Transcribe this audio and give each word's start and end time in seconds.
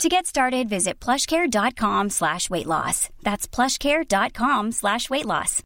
To 0.00 0.08
get 0.08 0.26
started, 0.26 0.68
visit 0.68 0.98
plushcare.com 0.98 2.10
slash 2.10 2.50
weight 2.50 2.66
loss. 2.66 3.08
That's 3.22 3.46
plushcare.com 3.46 4.72
slash 4.72 5.08
weight 5.10 5.26
loss. 5.26 5.62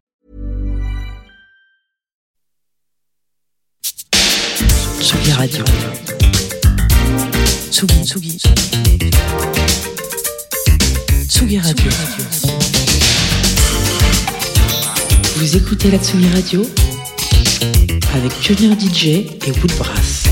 Tsugi 5.00 5.32
Radio. 5.38 5.64
Tsugi, 7.70 8.04
Tsugi. 8.04 8.38
Tsugi 11.28 11.58
Radio. 11.58 11.90
Vous 15.36 15.56
écoutez 15.56 15.90
la 15.90 15.98
Tsugi 15.98 16.28
Radio 16.30 16.62
avec 18.14 18.32
Pioneer 18.40 18.74
DJ 18.78 19.06
et 19.46 19.52
Woodbrass. 19.62 20.25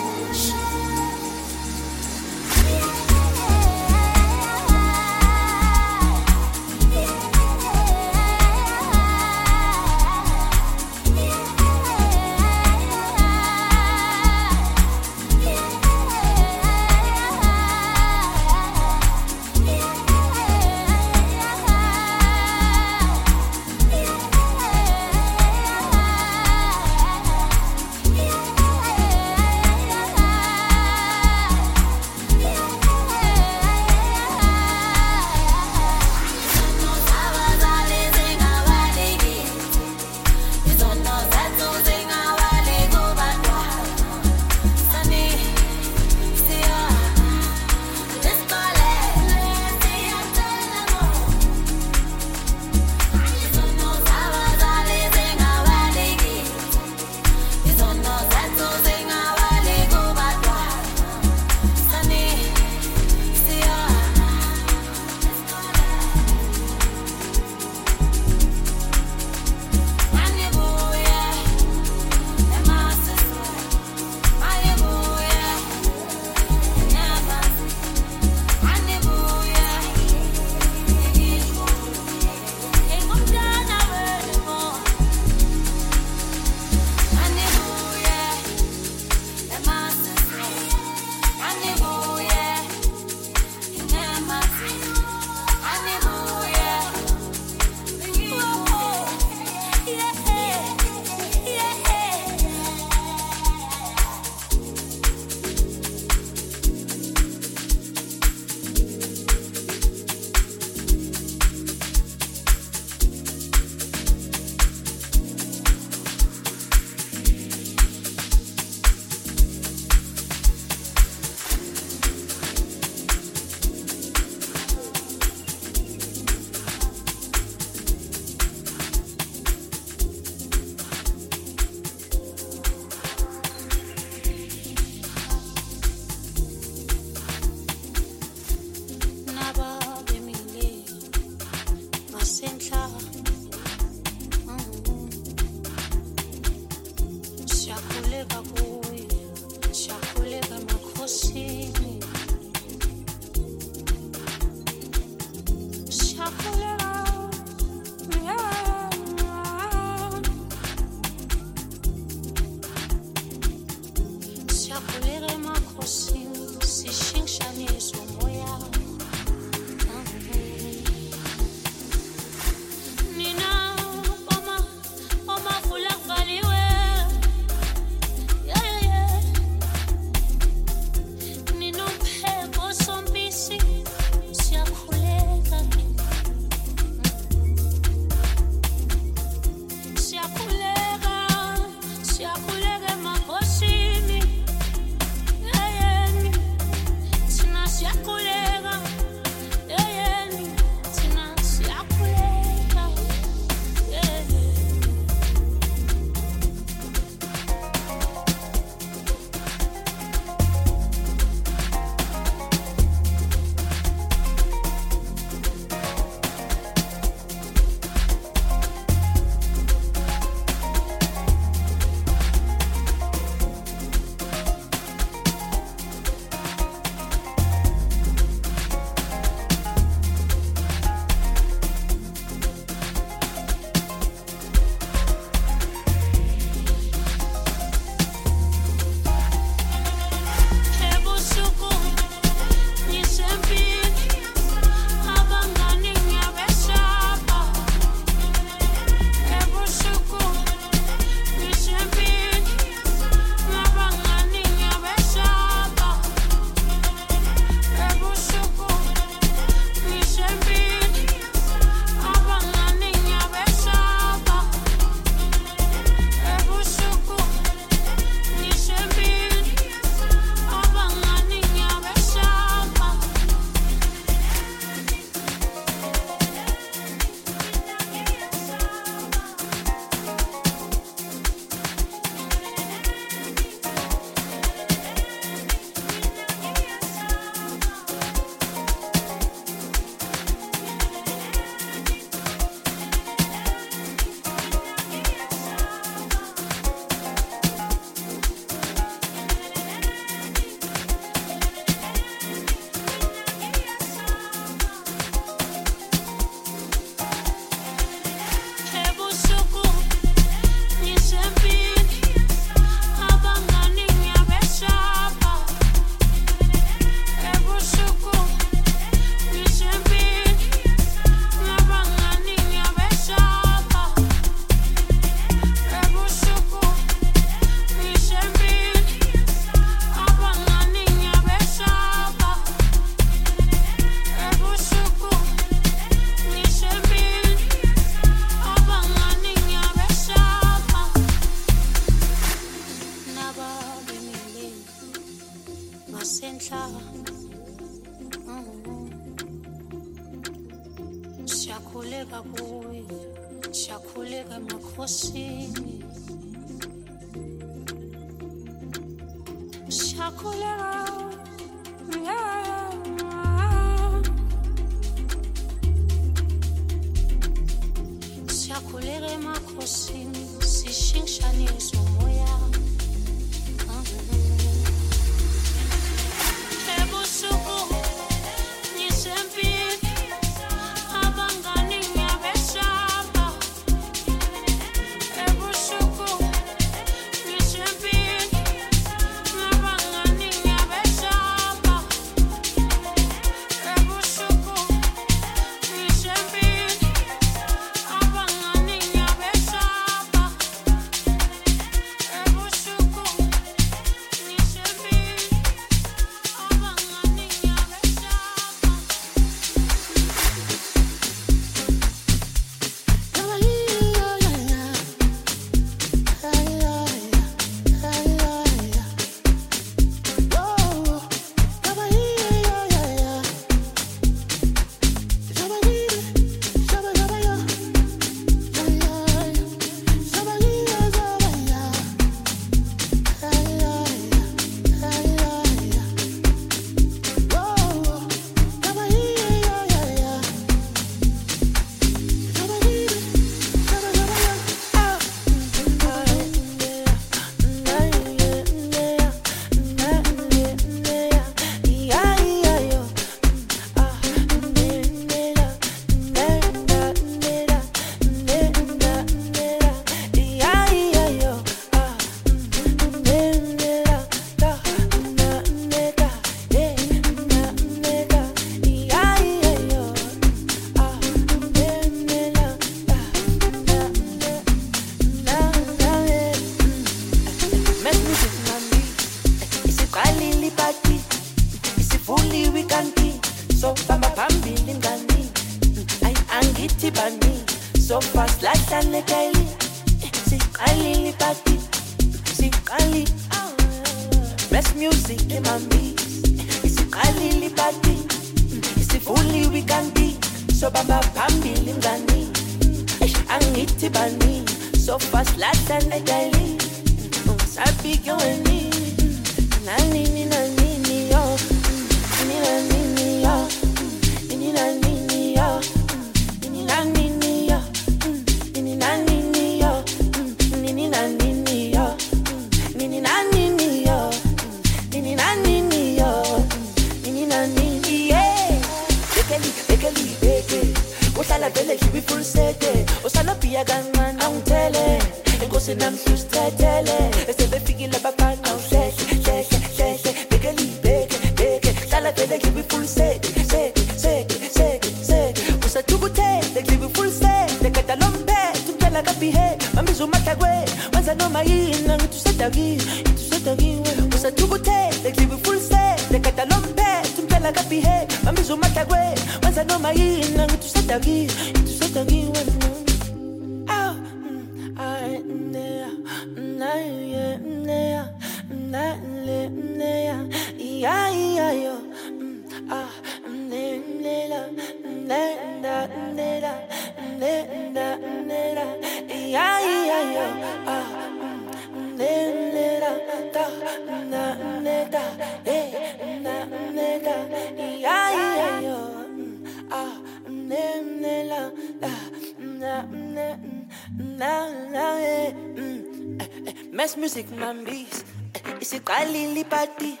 uqalile 598.88 599.40
ipati 599.44 600.00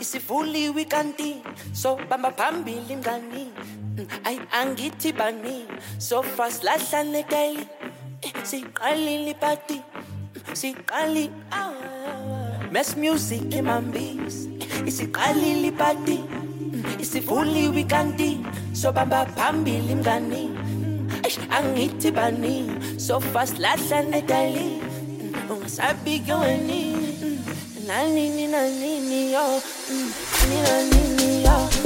isivuliwe 0.00 0.82
ikanti 0.82 1.36
so 1.72 2.00
bamba 2.08 2.30
phambili 2.32 2.96
mngani 2.96 3.44
mm, 3.98 4.06
ayi 4.24 4.40
angithi 4.52 5.12
bani. 5.12 5.68
So 5.98 6.22
fast 6.22 6.64
lahlane 6.64 7.22
keli 7.28 7.68
eh, 8.22 8.32
siqalile 8.42 9.30
ipati 9.36 9.82
mm, 9.84 10.56
siqali 10.56 11.30
ah. 11.52 11.76
mess 12.72 12.96
music 12.96 13.52
imambisi 13.52 14.48
eh, 14.64 14.88
isiqalile 14.88 15.68
ipati 15.68 16.16
mm, 16.16 16.96
isivuliwe 17.00 17.80
ikanti 17.80 18.40
so 18.72 18.92
bamba 18.92 19.26
phambili 19.36 19.94
mngani 19.94 20.50
angithi 21.52 22.10
bani. 22.10 22.64
So 22.96 23.20
fast 23.20 23.58
lahlane 23.58 24.22
keli 24.24 24.80
ungasabi 25.52 26.20
kweni 26.24 26.96
Nanini, 27.86 28.48
nanini, 28.48 29.32
yo. 29.32 29.62
Mm, 29.90 30.10
nanini, 30.64 31.44
yo. 31.44 31.85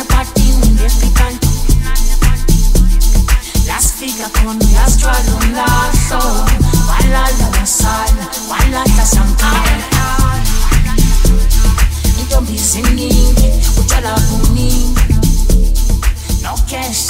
una 0.00 0.04
partita 0.04 0.66
indimenticante 0.66 1.46
La 3.66 3.78
sfiga 3.80 4.30
con 4.42 4.58
la 4.72 4.88
strada 4.88 5.34
un 5.34 5.52
lato 5.52 6.44
Balla 6.86 7.28
don't 7.38 7.68
balla 8.48 8.82
la 8.96 9.04
sampara 9.04 9.88
Intombi 12.16 12.58
seningi, 12.58 13.50
uchala 13.76 14.14
kuningi 14.28 14.94
No 16.42 16.54
cash. 16.66 17.09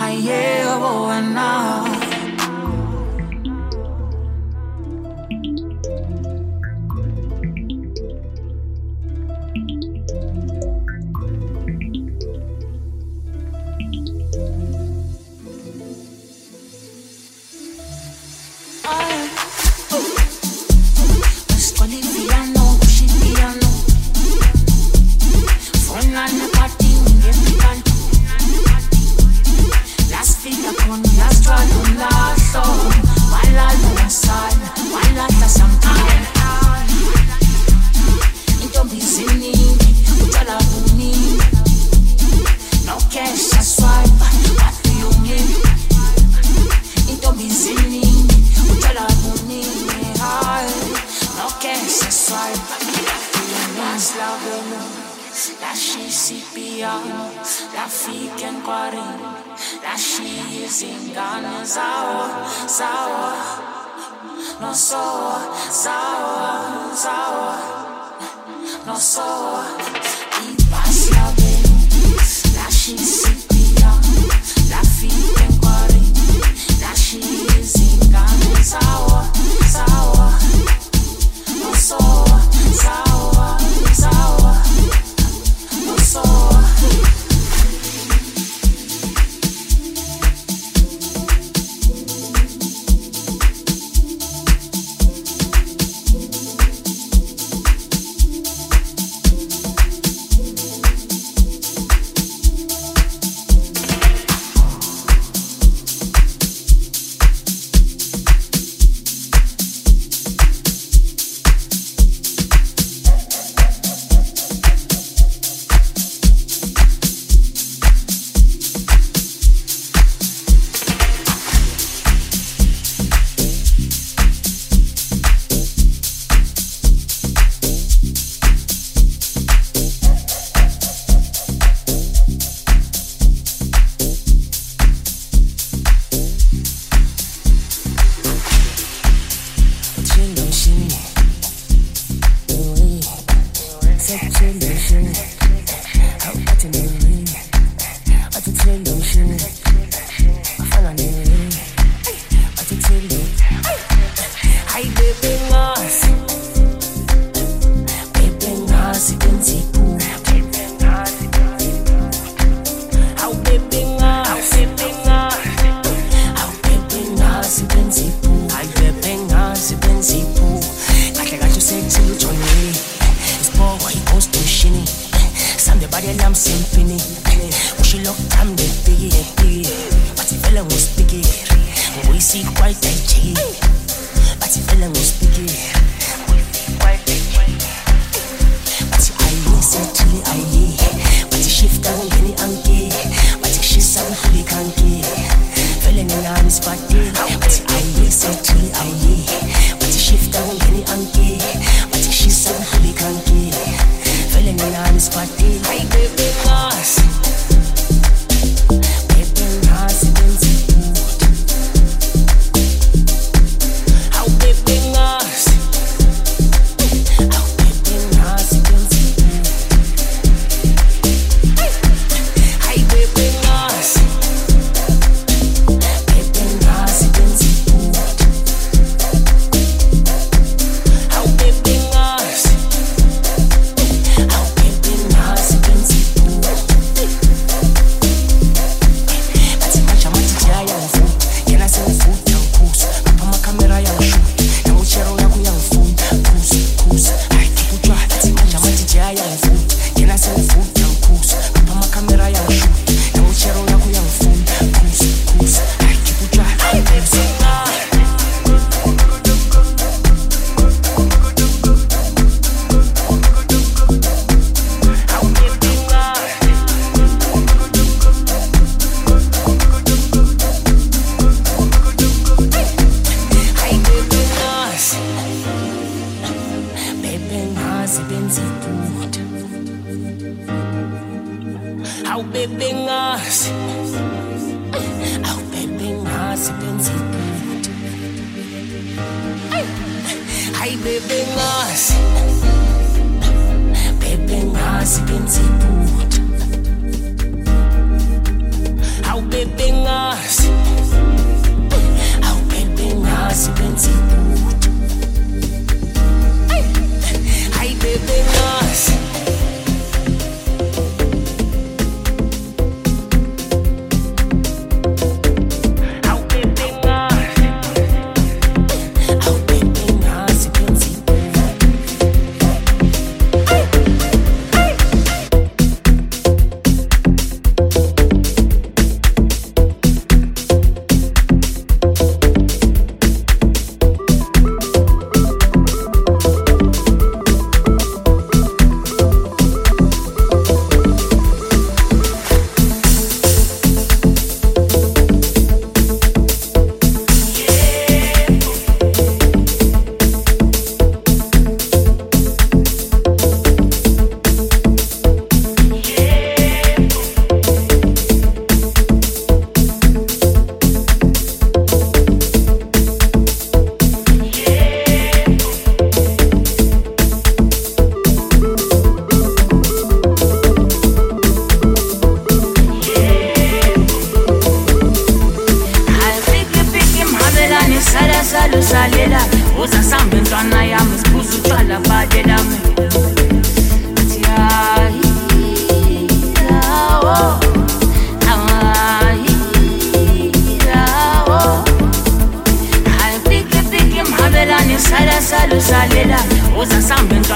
Ayebo, 0.00 0.30
ayebo 0.30 0.39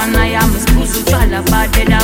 intwana 0.05 0.27
yami 0.27 0.61
sibuza 0.61 0.99
utshwala 0.99 1.43
balela 1.51 1.99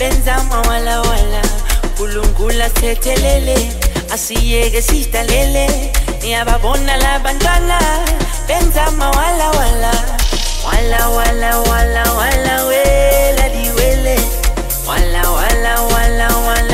benza 0.00 0.36
mawalawala 0.48 1.42
unkulunkulu 1.84 2.62
asithethelele 2.62 3.56
asiyeke 4.14 4.82
sisidalele. 4.82 5.92
Niyababona 6.22 6.96
labantwana 6.96 7.78
benza 8.48 8.90
mawalawala 8.90 9.54
wala. 9.56 9.92
Wala 10.66 11.08
wala 11.08 11.58
wala 12.16 12.64
wela 12.64 13.48
diwele 13.48 14.16
wala 14.88 15.22
wala 15.30 15.72
wala 15.92 16.28
wala 16.46 16.69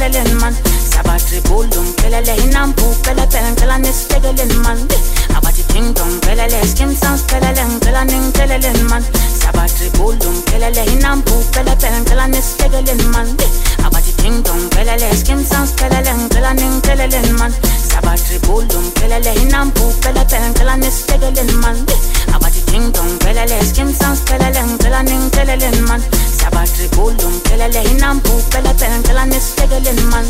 ningitsheleleni 0.00 0.34
man. 0.40 0.54
Sabatribulu 0.92 1.82
ngiphelele 1.82 2.36
inampu 2.36 2.82
pele 3.02 3.26
pele 3.26 3.50
ngicela 3.50 3.78
nisibhekeleni 3.78 4.54
man. 4.54 4.88
Abathi 5.36 5.62
ding 5.72 5.94
dong 5.94 6.20
pelele 6.20 6.66
skim 6.66 6.94
sounds 6.94 7.22
pelele 7.22 7.64
ngicela 7.64 8.04
ningitsheleleni 8.04 8.82
man. 8.88 9.04
Sabatribulu 9.42 10.30
ngiphelele 10.30 10.84
inampu 10.92 11.32
pele 11.52 11.76
pele 11.76 12.00
ngicela 12.00 12.26
nisibhekeleni 12.28 13.04
man. 13.12 13.36
Abathi 13.84 14.12
ding 14.22 14.42
dong 14.42 14.70
pelele 14.70 15.16
skim 15.16 15.44
sounds 15.44 15.72
pelele 15.72 16.12
ngicela 16.14 16.54
ningitsheleleni 16.54 17.32
man. 17.38 17.52
Sabatribulu 17.90 18.80
ngiphelele 18.80 19.34
inampu 19.42 19.92
pele 20.00 20.24
pele 20.24 20.48
ngicela 20.48 20.76
nisibhekeleni 20.76 21.52
man 21.52 21.76
abathi 22.34 22.60
ding 22.70 22.92
dong 22.92 23.18
pelele 23.18 23.58
skim 23.64 23.92
sounds 23.92 24.20
pelele 24.28 24.62
ngicela 24.66 25.02
ningitsheleleni 25.02 25.80
man. 25.88 26.02
Sabatribulu 26.40 27.28
ngiphelele 27.30 27.82
inampu 27.90 28.32
pele 28.50 28.74
pele 28.74 28.98
ngicela 28.98 29.24
nisibhekeleni 29.26 30.02
man 30.10 30.26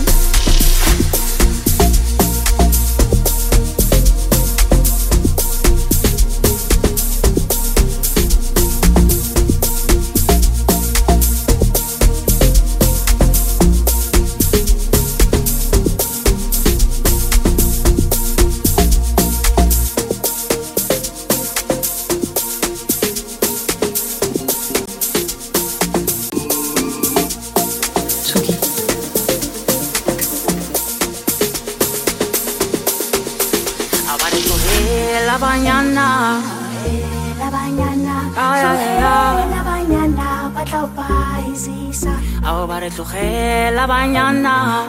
Ahora 42.50 42.90
tu 42.90 43.04
la 43.04 43.86
mañana. 43.86 44.82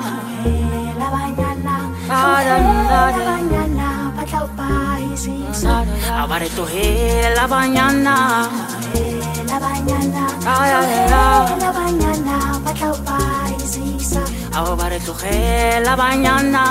La 0.97 1.09
mañana. 1.15 1.73
La 2.07 2.17
mañana. 3.29 3.87
Ahora 6.17 6.47
tu 6.55 6.65
la 7.35 7.47
mañana. 7.47 8.15
La 9.45 9.59
mañana. 9.59 10.23
La 11.61 11.71
mañana. 11.71 12.33
Ahora 14.55 14.97
tu 15.05 15.13
la 15.85 15.95
mañana. 16.01 16.65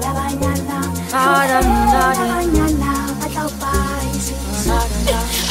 La 0.00 0.10
mañana. 0.12 0.76
La 1.12 1.26
mañana. 2.36 2.90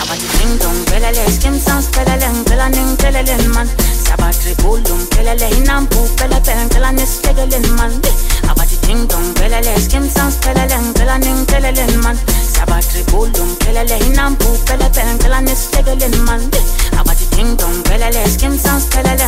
Abadi 0.01 0.27
ding 0.37 0.55
dong, 0.59 0.79
belele, 0.89 1.23
skim 1.31 1.55
sounds, 1.59 1.87
belele, 1.91 2.29
belanin, 2.47 2.95
belele, 2.97 3.35
man. 3.53 3.67
Sabatribulu 4.07 4.95
ngiphelele 4.95 5.49
inampu 5.49 5.99
pele 6.15 6.39
pele 6.45 6.65
ngicela 6.65 6.91
nisibhekeleni 6.91 7.67
man 7.67 7.91
abathi 7.91 8.44
ding 8.85 9.07
dong 9.07 9.33
pelele 9.33 9.73
sounds 10.15 10.37
pelele 10.37 10.77
man 12.03 12.17
sabatribulu 12.53 13.41
ngiphelele 13.45 13.97
inampu 14.07 14.45
pele 14.67 14.87
pele 14.93 15.11
ngicela 15.13 15.41
nisibhekeleni 15.41 16.19
man 16.27 16.41
dong 17.57 17.77
pelele 17.87 18.21
sounds 18.57 18.85
pelele 18.89 19.25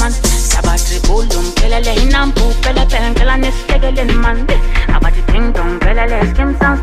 man 0.00 0.12
sabatribulu 0.50 1.38
ngiphelele 1.44 1.92
inampu 2.04 2.44
pele 2.62 2.84
pele 2.90 3.08
ngicela 3.10 3.36
nisibhekeleni 3.36 4.14
man 4.24 4.46
dong 5.52 5.72
pelele 5.84 6.18
sounds 6.60 6.80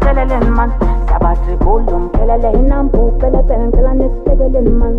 pelele 0.00 0.40
man 0.56 0.70
sabatribulu 1.08 1.94
ngiphelele 2.00 2.50
inampu 2.60 3.12
pele 3.20 3.40
pele 3.48 3.64
ngicela 3.66 3.92
nisibhekeleni 4.00 4.72
man 4.80 4.94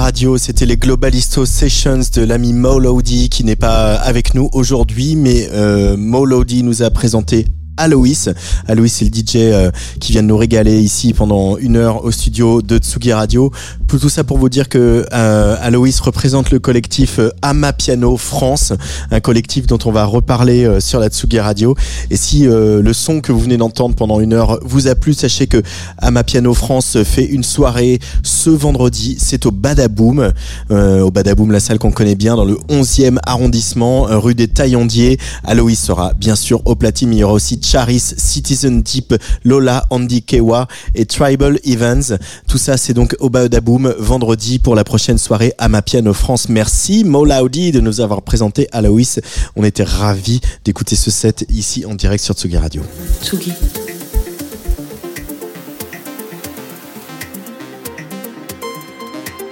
Radio, 0.00 0.38
c'était 0.38 0.64
les 0.64 0.78
Globalisto 0.78 1.44
Sessions 1.44 2.00
de 2.14 2.22
l'ami 2.22 2.54
Molody 2.54 3.28
qui 3.28 3.44
n'est 3.44 3.54
pas 3.54 3.96
avec 3.96 4.32
nous 4.32 4.48
aujourd'hui, 4.54 5.14
mais 5.14 5.50
euh, 5.52 5.94
Molody 5.98 6.62
nous 6.62 6.82
a 6.82 6.88
présenté 6.88 7.44
Aloïs. 7.76 8.28
Aloïs, 8.68 8.92
c'est 8.92 9.04
le 9.04 9.10
DJ 9.10 9.36
euh, 9.36 9.70
qui 10.00 10.12
vient 10.12 10.22
de 10.22 10.28
nous 10.28 10.36
régaler 10.36 10.80
ici 10.80 11.12
pendant 11.12 11.56
une 11.56 11.76
heure 11.76 12.04
au 12.04 12.10
studio 12.10 12.62
de 12.62 12.78
Tsugi 12.78 13.12
Radio. 13.12 13.50
Tout 13.98 14.08
ça 14.08 14.24
pour 14.24 14.38
vous 14.38 14.48
dire 14.48 14.68
que 14.68 15.04
euh, 15.12 15.56
représente 16.02 16.50
le 16.50 16.58
collectif 16.58 17.18
euh, 17.18 17.30
Ama 17.42 17.72
Piano 17.72 18.16
France, 18.16 18.72
un 19.10 19.20
collectif 19.20 19.66
dont 19.66 19.78
on 19.84 19.90
va 19.90 20.04
reparler 20.04 20.64
euh, 20.64 20.80
sur 20.80 21.00
la 21.00 21.08
Tsugi 21.08 21.40
Radio. 21.40 21.74
Et 22.10 22.16
si 22.16 22.44
le 22.44 22.92
son 22.92 23.20
que 23.20 23.32
vous 23.32 23.40
venez 23.40 23.56
d'entendre 23.56 23.94
pendant 23.94 24.20
une 24.20 24.32
heure 24.32 24.58
vous 24.62 24.88
a 24.88 24.94
plu, 24.94 25.12
sachez 25.12 25.46
que 25.46 25.62
Ama 25.98 26.24
Piano 26.24 26.54
France 26.54 26.98
fait 27.04 27.24
une 27.24 27.42
soirée 27.42 27.98
ce 28.22 28.50
vendredi. 28.50 29.16
C'est 29.18 29.46
au 29.46 29.50
Badaboom, 29.50 30.32
au 30.70 31.10
Badaboom, 31.10 31.50
la 31.50 31.60
salle 31.60 31.78
qu'on 31.78 31.90
connaît 31.90 32.14
bien 32.14 32.36
dans 32.36 32.44
le 32.44 32.54
11e 32.68 33.18
arrondissement, 33.24 34.06
rue 34.08 34.34
des 34.34 34.48
Taillandiers. 34.48 35.18
Aloïs 35.44 35.78
sera 35.78 36.14
bien 36.14 36.36
sûr 36.36 36.62
au 36.64 36.74
platine, 36.74 37.12
il 37.12 37.18
y 37.18 37.24
aura 37.24 37.34
aussi 37.34 37.58
Charis, 37.62 38.14
Citizen 38.16 38.82
Deep, 38.82 39.14
Lola, 39.44 39.86
Andy 39.90 40.22
Kewa 40.22 40.68
et 40.94 41.06
Tribal 41.06 41.58
Evans. 41.64 42.18
Tout 42.48 42.58
ça, 42.58 42.76
c'est 42.76 42.94
donc 42.94 43.16
au 43.20 43.30
Baodaboom 43.30 43.94
vendredi 43.98 44.58
pour 44.58 44.74
la 44.74 44.84
prochaine 44.84 45.18
soirée 45.18 45.52
à 45.58 45.68
ma 45.68 45.82
piano 45.82 46.12
France. 46.12 46.48
Merci 46.48 47.04
Mola 47.04 47.42
Audi 47.42 47.72
de 47.72 47.80
nous 47.80 48.00
avoir 48.00 48.22
présenté 48.22 48.68
Aloïs. 48.72 49.20
On 49.56 49.64
était 49.64 49.84
ravis 49.84 50.40
d'écouter 50.64 50.96
ce 50.96 51.10
set 51.10 51.44
ici 51.48 51.84
en 51.84 51.94
direct 51.94 52.24
sur 52.24 52.34
Tsugi 52.34 52.56
Radio. 52.56 52.82
Tsugi. 53.22 53.52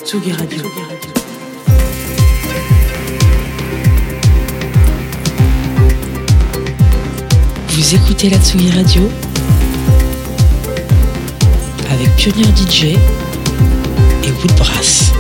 Tsugi 0.04 0.32
Radio. 0.32 0.97
Vous 7.78 7.94
écoutez 7.94 8.28
la 8.28 8.38
Tsugi 8.38 8.72
Radio 8.72 9.02
avec 11.88 12.08
Pioneer 12.16 12.50
DJ 12.56 12.98
et 14.24 14.32
Woodbrass. 14.32 15.12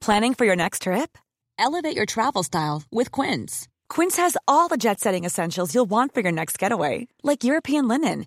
Planning 0.00 0.34
for 0.34 0.44
your 0.44 0.54
next 0.54 0.82
trip? 0.82 1.18
Elevate 1.58 1.96
your 1.96 2.06
travel 2.06 2.44
style 2.44 2.84
with 2.92 3.10
Quince. 3.10 3.66
Quince 3.88 4.16
has 4.16 4.36
all 4.46 4.68
the 4.68 4.76
jet 4.76 5.00
setting 5.00 5.24
essentials 5.24 5.74
you'll 5.74 5.86
want 5.88 6.14
for 6.14 6.20
your 6.20 6.32
next 6.32 6.58
getaway, 6.58 7.06
like 7.22 7.44
European 7.44 7.86
linen, 7.86 8.26